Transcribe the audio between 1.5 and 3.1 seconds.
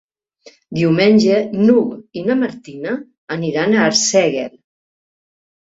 n'Hug i na Martina